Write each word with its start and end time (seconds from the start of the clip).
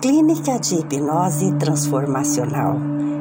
Clínica 0.00 0.58
de 0.58 0.80
Hipnose 0.80 1.54
Transformacional, 1.54 2.76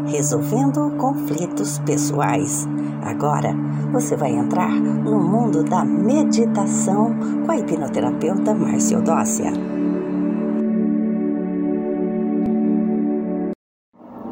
resolvendo 0.08 0.92
conflitos 0.98 1.79
pessoais. 1.79 2.67
Agora 3.01 3.55
você 3.94 4.17
vai 4.17 4.31
entrar 4.31 4.71
no 4.71 5.17
mundo 5.17 5.63
da 5.63 5.85
meditação 5.85 7.15
com 7.46 7.51
a 7.51 7.57
hipnoterapeuta 7.57 8.53
Márcia 8.53 8.97
Odócia. 8.97 9.53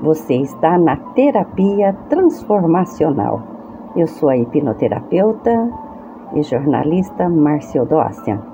Você 0.02 0.36
está 0.36 0.78
na 0.78 0.98
terapia 0.98 1.94
transformacional. 2.10 3.41
Eu 3.96 4.05
sou 4.05 4.28
a 4.28 4.36
hipnoterapeuta 4.36 5.71
e 6.34 6.44
jornalista 6.44 7.30
Márcia 7.30 7.82
Odócia. 7.82 8.53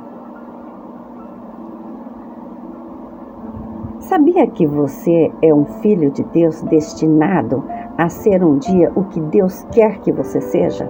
Sabia 4.09 4.47
que 4.47 4.65
você 4.65 5.31
é 5.39 5.54
um 5.54 5.65
filho 5.65 6.09
de 6.09 6.23
Deus 6.23 6.63
destinado 6.63 7.63
a 7.95 8.09
ser 8.09 8.43
um 8.43 8.57
dia 8.57 8.91
o 8.95 9.04
que 9.04 9.19
Deus 9.19 9.63
quer 9.71 10.00
que 10.00 10.11
você 10.11 10.41
seja? 10.41 10.89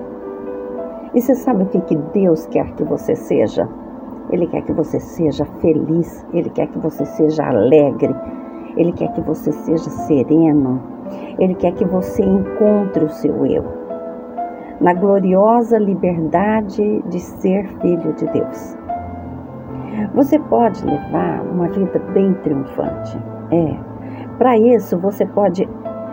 E 1.14 1.22
você 1.22 1.36
sabe 1.36 1.64
o 1.64 1.66
que, 1.66 1.82
que 1.82 1.98
Deus 1.98 2.46
quer 2.46 2.72
que 2.76 2.84
você 2.86 3.18
seja? 3.18 3.68
Ele 4.30 4.48
quer 4.48 4.62
que 4.62 4.72
você 4.72 5.02
seja 5.02 5.44
feliz, 5.60 6.26
ele 6.32 6.50
quer 6.50 6.68
que 6.68 6.80
você 6.80 7.06
seja 7.06 7.44
alegre, 7.44 8.16
ele 8.78 8.94
quer 8.94 9.12
que 9.12 9.20
você 9.20 9.52
seja 9.52 9.90
sereno, 9.90 10.82
ele 11.38 11.56
quer 11.56 11.74
que 11.74 11.84
você 11.84 12.24
encontre 12.24 13.04
o 13.04 13.10
seu 13.10 13.46
eu. 13.46 13.66
Na 14.80 14.94
gloriosa 14.94 15.78
liberdade 15.78 17.04
de 17.10 17.20
ser 17.20 17.68
filho 17.82 18.14
de 18.14 18.26
Deus. 18.28 18.79
Você 20.14 20.40
pode 20.40 20.86
levar 20.86 21.42
uma 21.42 21.68
vida 21.68 22.00
bem 22.14 22.34
triunfante. 22.36 23.18
É. 23.52 23.76
Para 24.38 24.58
isso, 24.58 24.98
você 24.98 25.26
pode 25.26 25.68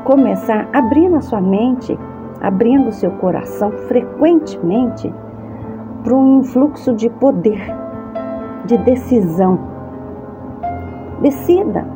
começar 0.05 0.69
abrindo 0.73 1.17
a 1.17 1.21
sua 1.21 1.41
mente, 1.41 1.99
abrindo 2.41 2.89
o 2.89 2.93
seu 2.93 3.11
coração 3.13 3.71
frequentemente 3.89 5.13
para 6.03 6.15
um 6.15 6.41
influxo 6.41 6.95
de 6.95 7.09
poder, 7.11 7.61
de 8.65 8.77
decisão. 8.79 9.59
Decida, 11.21 11.87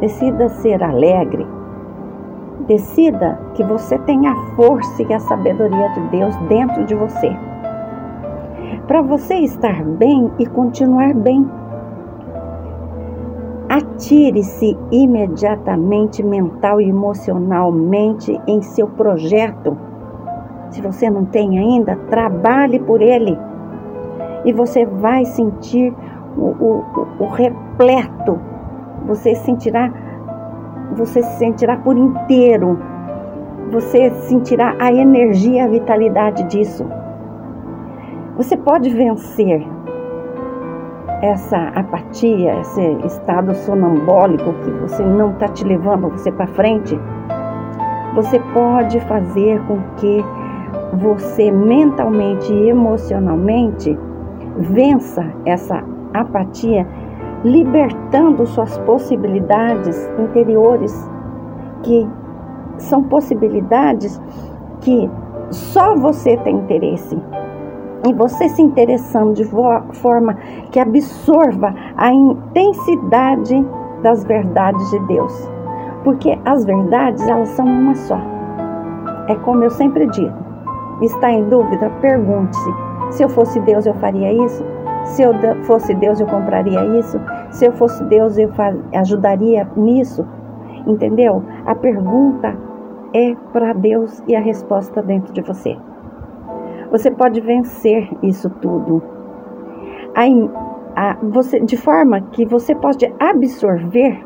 decida 0.00 0.48
ser 0.48 0.82
alegre. 0.82 1.46
Decida 2.66 3.38
que 3.54 3.64
você 3.64 3.98
tem 4.00 4.26
a 4.26 4.34
força 4.54 5.02
e 5.02 5.12
a 5.12 5.18
sabedoria 5.18 5.88
de 5.90 6.00
Deus 6.08 6.36
dentro 6.48 6.84
de 6.84 6.94
você 6.94 7.36
para 8.90 9.02
você 9.02 9.34
estar 9.36 9.84
bem 9.84 10.32
e 10.36 10.46
continuar 10.46 11.14
bem. 11.14 11.48
Atire-se 13.68 14.76
imediatamente 14.90 16.24
mental 16.24 16.80
e 16.80 16.88
emocionalmente 16.88 18.36
em 18.48 18.60
seu 18.60 18.88
projeto. 18.88 19.78
Se 20.70 20.82
você 20.82 21.08
não 21.08 21.24
tem 21.24 21.56
ainda, 21.56 21.94
trabalhe 22.10 22.80
por 22.80 23.00
ele. 23.00 23.38
E 24.44 24.52
você 24.52 24.84
vai 24.84 25.24
sentir 25.24 25.94
o, 26.36 26.46
o, 26.46 26.84
o 27.20 27.26
repleto. 27.28 28.40
Você 29.06 29.36
sentirá, 29.36 29.88
você 30.96 31.22
se 31.22 31.38
sentirá 31.38 31.76
por 31.76 31.96
inteiro. 31.96 32.76
Você 33.70 34.10
sentirá 34.22 34.74
a 34.80 34.92
energia 34.92 35.66
a 35.66 35.68
vitalidade 35.68 36.42
disso. 36.48 36.84
Você 38.40 38.56
pode 38.56 38.88
vencer 38.88 39.62
essa 41.20 41.58
apatia, 41.74 42.58
esse 42.58 42.80
estado 43.04 43.54
sonambólico 43.54 44.54
que 44.64 44.70
você 44.80 45.02
não 45.04 45.32
está 45.32 45.46
te 45.48 45.62
levando 45.62 46.08
você 46.08 46.32
para 46.32 46.46
frente. 46.46 46.98
Você 48.14 48.40
pode 48.54 48.98
fazer 49.00 49.60
com 49.66 49.78
que 49.96 50.24
você 50.94 51.50
mentalmente 51.50 52.50
e 52.50 52.70
emocionalmente 52.70 53.98
vença 54.56 55.22
essa 55.44 55.84
apatia, 56.14 56.88
libertando 57.44 58.46
suas 58.46 58.78
possibilidades 58.78 60.10
interiores, 60.18 61.10
que 61.82 62.08
são 62.78 63.02
possibilidades 63.02 64.18
que 64.80 65.10
só 65.50 65.94
você 65.94 66.38
tem 66.38 66.56
interesse 66.56 67.18
e 68.06 68.12
você 68.12 68.48
se 68.48 68.62
interessando 68.62 69.34
de 69.34 69.44
forma 69.44 70.34
que 70.70 70.80
absorva 70.80 71.74
a 71.96 72.12
intensidade 72.12 73.66
das 74.02 74.24
verdades 74.24 74.90
de 74.90 74.98
Deus. 75.06 75.50
Porque 76.04 76.38
as 76.44 76.64
verdades, 76.64 77.26
elas 77.28 77.50
são 77.50 77.66
uma 77.66 77.94
só. 77.94 78.18
É 79.28 79.34
como 79.36 79.64
eu 79.64 79.70
sempre 79.70 80.06
digo: 80.06 80.34
está 81.02 81.30
em 81.30 81.48
dúvida? 81.48 81.90
Pergunte-se. 82.00 82.70
Se 83.10 83.22
eu 83.22 83.28
fosse 83.28 83.60
Deus, 83.60 83.86
eu 83.86 83.94
faria 83.94 84.32
isso? 84.32 84.64
Se 85.04 85.22
eu 85.22 85.34
fosse 85.64 85.94
Deus, 85.94 86.20
eu 86.20 86.26
compraria 86.26 86.84
isso? 86.98 87.20
Se 87.50 87.66
eu 87.66 87.72
fosse 87.72 88.02
Deus, 88.04 88.38
eu 88.38 88.50
ajudaria 88.94 89.68
nisso? 89.76 90.26
Entendeu? 90.86 91.42
A 91.66 91.74
pergunta 91.74 92.56
é 93.12 93.34
para 93.52 93.72
Deus 93.72 94.22
e 94.28 94.36
a 94.36 94.40
resposta 94.40 95.02
dentro 95.02 95.32
de 95.32 95.42
você. 95.42 95.76
Você 96.90 97.10
pode 97.10 97.40
vencer 97.40 98.08
isso 98.22 98.50
tudo. 98.60 99.02
A, 100.14 100.24
a, 100.96 101.16
você, 101.22 101.60
de 101.60 101.76
forma 101.76 102.20
que 102.32 102.44
você 102.44 102.74
pode 102.74 103.12
absorver 103.18 104.24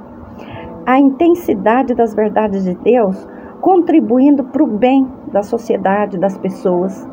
a 0.87 0.99
intensidade 0.99 1.95
das 1.95 2.15
verdades 2.15 2.65
de 2.65 2.75
Deus, 2.75 3.29
contribuindo 3.61 4.45
para 4.45 4.63
o 4.63 4.67
bem 4.67 5.07
da 5.33 5.43
sociedade, 5.43 6.19
das 6.19 6.37
pessoas. 6.39 7.09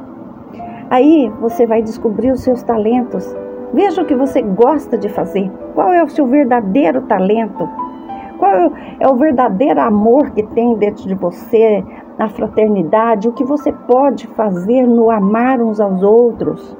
Aí 0.89 1.31
você 1.39 1.65
vai 1.65 1.81
descobrir 1.81 2.31
os 2.31 2.43
seus 2.43 2.61
talentos. 2.63 3.35
Veja 3.73 4.01
o 4.01 4.05
que 4.05 4.15
você 4.15 4.41
gosta 4.41 4.97
de 4.97 5.07
fazer. 5.07 5.49
Qual 5.73 5.93
é 5.93 6.03
o 6.03 6.09
seu 6.09 6.27
verdadeiro 6.27 7.01
talento? 7.03 7.69
Qual 8.37 8.73
é 8.99 9.07
o 9.07 9.15
verdadeiro 9.15 9.79
amor 9.79 10.31
que 10.31 10.43
tem 10.43 10.75
dentro 10.75 11.07
de 11.07 11.15
você, 11.15 11.83
na 12.17 12.29
fraternidade, 12.29 13.27
o 13.27 13.33
que 13.33 13.43
você 13.43 13.71
pode 13.71 14.27
fazer 14.27 14.85
no 14.85 15.09
amar 15.09 15.61
uns 15.61 15.79
aos 15.79 16.03
outros. 16.03 16.77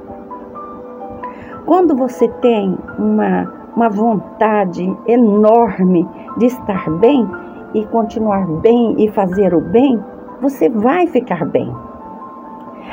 Quando 1.66 1.96
você 1.96 2.28
tem 2.28 2.78
uma, 2.98 3.52
uma 3.76 3.90
vontade 3.90 4.84
enorme 5.08 6.08
de 6.38 6.48
estar 6.48 6.90
bem 6.92 7.28
e 7.74 7.86
continuar 7.86 8.46
bem 8.46 8.96
e 8.98 9.10
fazer 9.10 9.54
o 9.54 9.62
bem, 9.62 10.04
você 10.42 10.70
vai 10.70 11.08
ficar 11.08 11.46
bem. 11.46 11.74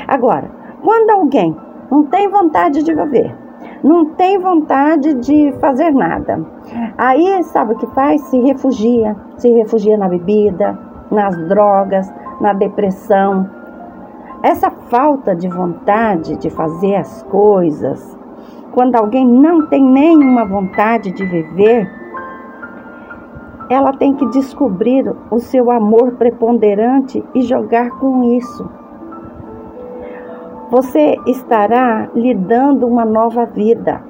Agora, 0.07 0.49
quando 0.81 1.09
alguém 1.09 1.55
não 1.91 2.05
tem 2.05 2.29
vontade 2.29 2.83
de 2.83 2.93
viver, 2.93 3.35
não 3.83 4.05
tem 4.05 4.37
vontade 4.37 5.13
de 5.15 5.51
fazer 5.59 5.91
nada, 5.91 6.45
aí 6.97 7.43
sabe 7.43 7.73
o 7.73 7.77
que 7.77 7.87
faz? 7.87 8.21
Se 8.23 8.39
refugia, 8.39 9.15
se 9.37 9.49
refugia 9.49 9.97
na 9.97 10.07
bebida, 10.07 10.77
nas 11.11 11.35
drogas, 11.47 12.11
na 12.39 12.53
depressão. 12.53 13.49
Essa 14.41 14.71
falta 14.71 15.35
de 15.35 15.49
vontade 15.49 16.37
de 16.37 16.49
fazer 16.49 16.95
as 16.95 17.23
coisas, 17.23 18.17
quando 18.71 18.95
alguém 18.95 19.27
não 19.27 19.67
tem 19.67 19.83
nenhuma 19.83 20.45
vontade 20.45 21.11
de 21.11 21.25
viver, 21.25 21.91
ela 23.69 23.93
tem 23.93 24.13
que 24.13 24.25
descobrir 24.27 25.13
o 25.29 25.39
seu 25.39 25.69
amor 25.69 26.13
preponderante 26.13 27.23
e 27.35 27.41
jogar 27.41 27.91
com 27.99 28.23
isso. 28.35 28.69
Você 30.71 31.17
estará 31.25 32.09
lhe 32.15 32.33
dando 32.33 32.87
uma 32.87 33.03
nova 33.03 33.45
vida. 33.45 34.01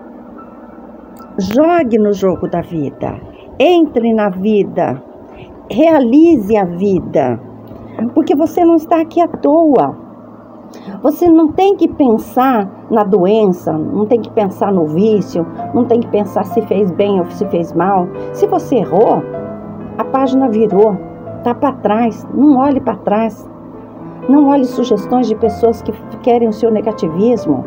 Jogue 1.37 1.97
no 1.97 2.13
jogo 2.13 2.47
da 2.47 2.61
vida. 2.61 3.19
Entre 3.57 4.13
na 4.13 4.29
vida. 4.29 5.01
Realize 5.69 6.55
a 6.55 6.65
vida 6.65 7.48
porque 8.13 8.35
você 8.35 8.63
não 8.63 8.75
está 8.75 9.01
aqui 9.01 9.21
à 9.21 9.27
toa. 9.27 9.95
Você 11.01 11.27
não 11.27 11.51
tem 11.51 11.75
que 11.75 11.87
pensar 11.87 12.69
na 12.91 13.03
doença, 13.03 13.73
não 13.73 14.05
tem 14.05 14.21
que 14.21 14.29
pensar 14.29 14.71
no 14.71 14.85
vício, 14.85 15.45
não 15.73 15.85
tem 15.85 15.99
que 15.99 16.07
pensar 16.07 16.45
se 16.45 16.61
fez 16.63 16.91
bem 16.91 17.19
ou 17.19 17.25
se 17.31 17.45
fez 17.47 17.73
mal. 17.73 18.07
Se 18.33 18.45
você 18.47 18.77
errou, 18.77 19.23
a 19.97 20.03
página 20.03 20.47
virou, 20.47 20.95
tá 21.43 21.55
para 21.55 21.73
trás, 21.73 22.27
não 22.33 22.57
olhe 22.57 22.79
para 22.79 22.95
trás. 22.97 23.49
Não 24.27 24.47
olhe 24.49 24.65
sugestões 24.65 25.27
de 25.27 25.35
pessoas 25.35 25.81
que 25.81 25.91
querem 26.21 26.49
o 26.49 26.53
seu 26.53 26.69
negativismo. 26.69 27.65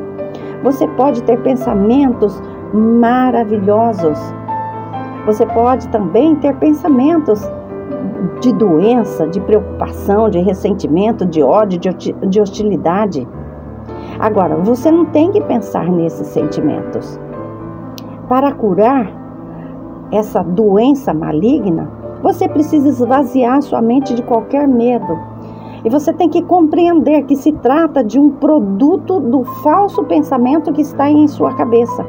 Você 0.62 0.87
pode 0.87 1.20
ter 1.25 1.40
pensamentos 1.43 2.40
maravilhosos. 2.73 4.19
Você 5.26 5.44
pode 5.46 5.88
também 5.88 6.37
ter 6.37 6.55
pensamentos 6.58 7.43
de 8.40 8.52
doença, 8.52 9.26
de 9.29 9.40
preocupação, 9.40 10.29
de 10.29 10.38
ressentimento, 10.38 11.25
de 11.25 11.43
ódio, 11.43 11.79
de 11.79 12.40
hostilidade. 12.40 13.26
Agora, 14.19 14.56
você 14.56 14.90
não 14.90 15.05
tem 15.06 15.31
que 15.31 15.40
pensar 15.40 15.88
nesses 15.90 16.26
sentimentos. 16.29 17.19
Para 18.29 18.52
curar, 18.52 19.23
essa 20.12 20.43
doença 20.43 21.14
maligna, 21.14 21.90
você 22.23 22.49
precisa 22.49 22.88
esvaziar 22.88 23.62
sua 23.62 23.81
mente 23.81 24.14
de 24.14 24.23
qualquer 24.23 24.69
medo. 24.69 25.19
E 25.84 25.90
você 25.90 26.12
tem 26.12 26.29
que 26.29 26.43
compreender 26.43 27.25
que 27.25 27.34
se 27.34 27.50
trata 27.52 28.05
de 28.05 28.19
um 28.19 28.31
produto 28.31 29.19
do 29.19 29.43
falso 29.43 30.05
pensamento 30.05 30.73
que 30.73 30.82
está 30.82 31.11
em 31.11 31.26
sua 31.26 31.55
cabeça. 31.55 32.06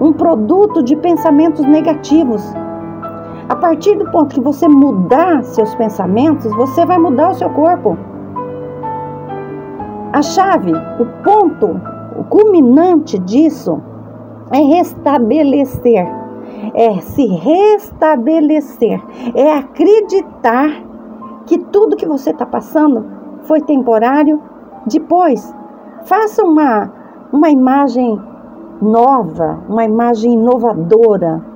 Um 0.00 0.12
produto 0.12 0.82
de 0.82 0.94
pensamentos 0.94 1.64
negativos. 1.66 2.54
A 3.60 3.68
partir 3.70 3.94
do 3.94 4.10
ponto 4.10 4.34
que 4.34 4.40
você 4.40 4.66
mudar 4.66 5.44
seus 5.44 5.74
pensamentos, 5.74 6.50
você 6.56 6.86
vai 6.86 6.96
mudar 6.96 7.32
o 7.32 7.34
seu 7.34 7.50
corpo. 7.50 7.94
A 10.14 10.22
chave, 10.22 10.72
o 10.72 11.04
ponto, 11.22 11.78
o 12.18 12.24
culminante 12.24 13.18
disso 13.18 13.78
é 14.50 14.60
restabelecer, 14.60 16.08
é 16.72 17.00
se 17.00 17.26
restabelecer, 17.26 18.98
é 19.34 19.52
acreditar 19.52 20.82
que 21.44 21.58
tudo 21.58 21.98
que 21.98 22.06
você 22.06 22.30
está 22.30 22.46
passando 22.46 23.04
foi 23.42 23.60
temporário. 23.60 24.40
Depois, 24.86 25.54
faça 26.04 26.42
uma, 26.42 26.90
uma 27.30 27.50
imagem 27.50 28.18
nova, 28.80 29.58
uma 29.68 29.84
imagem 29.84 30.32
inovadora. 30.32 31.49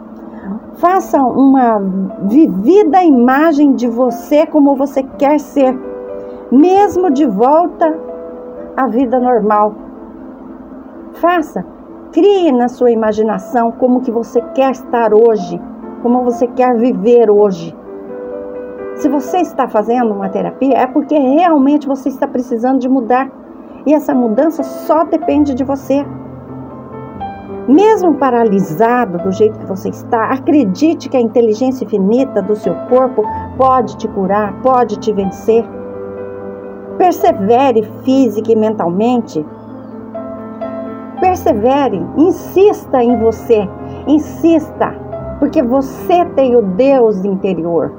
Faça 0.75 1.23
uma 1.23 1.81
vivida 2.23 3.02
imagem 3.02 3.75
de 3.75 3.88
você 3.88 4.46
como 4.46 4.75
você 4.75 5.02
quer 5.02 5.41
ser, 5.41 5.79
mesmo 6.50 7.11
de 7.11 7.26
volta 7.26 7.96
à 8.76 8.87
vida 8.87 9.19
normal. 9.19 9.75
Faça, 11.14 11.64
crie 12.12 12.52
na 12.52 12.69
sua 12.69 12.91
imaginação 12.91 13.73
como 13.73 14.00
que 14.00 14.11
você 14.11 14.41
quer 14.55 14.73
estar 14.73 15.14
hoje, 15.14 15.61
como 16.02 16.23
você 16.23 16.46
quer 16.46 16.76
viver 16.76 17.31
hoje. 17.31 17.75
Se 18.96 19.08
você 19.08 19.38
está 19.38 19.67
fazendo 19.67 20.12
uma 20.12 20.29
terapia, 20.29 20.76
é 20.76 20.87
porque 20.87 21.19
realmente 21.19 21.87
você 21.87 22.08
está 22.08 22.26
precisando 22.26 22.79
de 22.79 22.88
mudar. 22.88 23.31
E 23.87 23.93
essa 23.93 24.14
mudança 24.14 24.62
só 24.62 25.05
depende 25.05 25.55
de 25.55 25.64
você. 25.64 26.06
Mesmo 27.69 28.15
paralisado 28.15 29.19
do 29.19 29.33
jeito 29.33 29.59
que 29.59 29.67
você 29.67 29.89
está, 29.89 30.27
acredite 30.27 31.09
que 31.09 31.17
a 31.17 31.21
inteligência 31.21 31.85
infinita 31.85 32.43
do 32.43 32.55
seu 32.55 32.75
corpo 32.89 33.23
pode 33.57 33.97
te 33.97 34.07
curar, 34.09 34.61
pode 34.63 34.99
te 34.99 35.13
vencer. 35.13 35.65
Persevere 36.99 37.83
física 38.05 38.53
e 38.53 38.57
mentalmente 38.57 39.45
Persevere, 41.25 42.05
insista 42.19 43.03
em 43.03 43.19
você, 43.19 43.67
insista, 44.07 44.95
porque 45.39 45.63
você 45.63 46.25
tem 46.37 46.55
o 46.55 46.61
Deus 46.61 47.25
interior. 47.25 47.93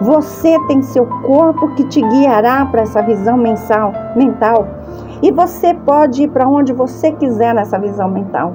Você 0.00 0.56
tem 0.68 0.80
seu 0.80 1.06
corpo 1.22 1.74
que 1.74 1.84
te 1.88 2.00
guiará 2.00 2.64
para 2.66 2.82
essa 2.82 3.02
visão 3.02 3.36
mensal, 3.36 3.92
mental. 4.14 4.68
E 5.22 5.32
você 5.32 5.74
pode 5.74 6.22
ir 6.24 6.28
para 6.28 6.48
onde 6.48 6.72
você 6.72 7.10
quiser 7.12 7.54
nessa 7.54 7.78
visão 7.78 8.08
mental. 8.08 8.54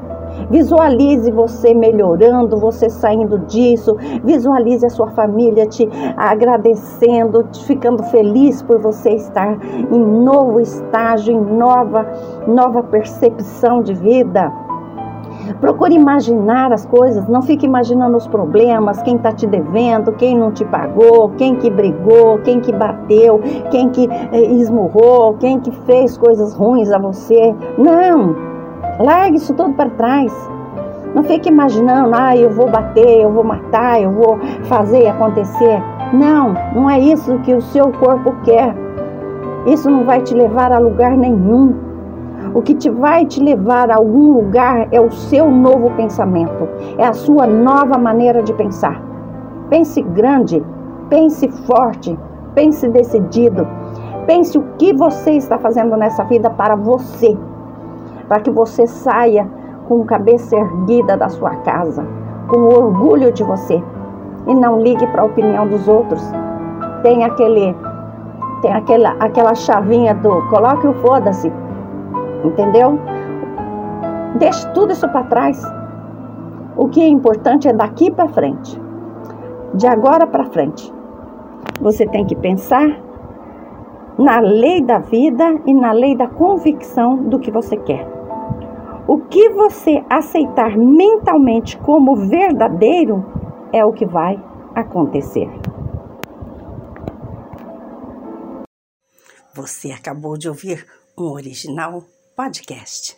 Visualize 0.50 1.30
você 1.32 1.74
melhorando, 1.74 2.58
você 2.58 2.90
saindo 2.90 3.40
disso. 3.40 3.96
Visualize 4.24 4.86
a 4.86 4.90
sua 4.90 5.08
família 5.08 5.66
te 5.66 5.88
agradecendo, 6.16 7.44
te 7.44 7.66
ficando 7.66 8.04
feliz 8.04 8.62
por 8.62 8.80
você 8.80 9.12
estar 9.12 9.58
em 9.92 10.00
novo 10.00 10.60
estágio, 10.60 11.34
em 11.34 11.58
nova, 11.58 12.06
nova 12.48 12.84
percepção 12.84 13.82
de 13.82 13.94
vida. 13.94 14.52
Procure 15.60 15.94
imaginar 15.94 16.72
as 16.74 16.86
coisas, 16.86 17.28
não 17.28 17.42
fique 17.42 17.66
imaginando 17.66 18.18
os 18.18 18.28
problemas, 18.28 19.02
quem 19.02 19.16
está 19.16 19.32
te 19.32 19.48
devendo, 19.48 20.12
quem 20.14 20.38
não 20.38 20.52
te 20.52 20.66
pagou, 20.66 21.30
quem 21.38 21.56
que 21.56 21.70
brigou, 21.70 22.40
quem 22.40 22.60
que 22.60 22.72
bateu, 22.74 23.40
quem 23.72 23.90
que 23.90 24.08
eh, 24.10 24.52
esmurrou, 24.54 25.36
quem 25.36 25.60
que 25.60 25.72
fez 25.86 26.18
coisas 26.18 26.54
ruins 26.54 26.92
a 26.92 26.98
você. 26.98 27.56
Não! 27.78 28.47
Largue 29.00 29.38
isso 29.38 29.54
tudo 29.54 29.74
para 29.74 29.90
trás. 29.92 30.34
Não 31.14 31.24
fique 31.24 31.50
imaginando, 31.50 32.16
ah, 32.16 32.36
eu 32.36 32.50
vou 32.50 32.70
bater, 32.70 33.22
eu 33.22 33.32
vou 33.32 33.44
matar, 33.44 34.02
eu 34.02 34.12
vou 34.12 34.40
fazer 34.64 35.08
acontecer. 35.08 35.82
Não, 36.14 36.54
não 36.74 36.90
é 36.90 37.00
isso 37.00 37.38
que 37.40 37.54
o 37.54 37.62
seu 37.62 37.92
corpo 37.92 38.36
quer. 38.44 38.76
Isso 39.68 39.90
não 39.90 40.04
vai 40.04 40.22
te 40.22 40.34
levar 40.34 40.72
a 40.72 40.80
lugar 40.80 41.16
nenhum. 41.16 41.76
O 42.54 42.62
que 42.62 42.74
te 42.74 42.90
vai 42.90 43.26
te 43.26 43.42
levar 43.42 43.92
a 43.92 43.98
algum 43.98 44.34
lugar 44.34 44.88
é 44.92 45.00
o 45.00 45.12
seu 45.12 45.52
novo 45.52 45.92
pensamento, 45.92 46.68
é 46.98 47.06
a 47.06 47.14
sua 47.14 47.46
nova 47.46 47.98
maneira 47.98 48.42
de 48.42 48.54
pensar. 48.54 49.02
Pense 49.70 50.02
grande, 50.02 50.64
pense 51.10 51.48
forte, 51.68 52.18
pense 52.56 52.88
decidido. 52.88 53.68
Pense 54.26 54.58
o 54.58 54.64
que 54.78 54.94
você 54.94 55.32
está 55.32 55.58
fazendo 55.58 55.96
nessa 55.96 56.24
vida 56.24 56.50
para 56.50 56.76
você 56.76 57.38
para 58.28 58.40
que 58.40 58.52
você 58.52 58.86
saia 58.86 59.48
com 59.88 60.04
cabeça 60.04 60.56
erguida 60.56 61.16
da 61.16 61.30
sua 61.30 61.56
casa, 61.58 62.06
com 62.48 62.60
orgulho 62.60 63.32
de 63.32 63.44
você 63.44 63.82
e 64.48 64.56
não 64.56 64.82
ligue 64.82 65.06
para 65.08 65.22
a 65.22 65.26
opinião 65.26 65.68
dos 65.68 65.88
outros. 65.88 66.24
Tem 67.04 67.24
aquele 67.24 67.76
tem 68.62 68.74
aquela 68.74 69.16
aquela 69.20 69.54
chavinha 69.54 70.16
do 70.16 70.42
coloque 70.50 70.88
o 70.88 70.94
foda-se. 70.96 71.52
Entendeu? 72.44 73.00
Deixe 74.36 74.68
tudo 74.70 74.94
isso 74.94 75.08
para 75.10 75.24
trás. 75.24 75.62
O 76.76 76.88
que 76.88 77.02
é 77.02 77.08
importante 77.08 77.68
é 77.68 77.74
daqui 77.74 78.10
para 78.12 78.28
frente. 78.30 78.82
De 79.74 79.88
agora 79.88 80.26
para 80.26 80.46
frente. 80.46 80.94
Você 81.82 82.06
tem 82.06 82.26
que 82.26 82.36
pensar 82.36 82.88
na 84.18 84.40
lei 84.40 84.82
da 84.82 85.00
vida 85.00 85.60
e 85.66 85.74
na 85.74 85.92
lei 85.92 86.16
da 86.16 86.28
convicção 86.28 87.18
do 87.18 87.38
que 87.38 87.52
você 87.52 87.78
quer. 87.78 88.17
O 89.10 89.22
que 89.22 89.50
você 89.50 90.04
aceitar 90.10 90.78
mentalmente 90.78 91.78
como 91.78 92.28
verdadeiro 92.28 93.24
é 93.72 93.86
o 93.86 93.94
que 93.94 94.06
vai 94.06 94.36
acontecer. 94.76 95.48
Você 99.56 99.92
acabou 99.92 100.38
de 100.38 100.50
ouvir 100.50 100.86
um 101.18 101.32
original 101.32 102.04
podcast. 102.36 103.18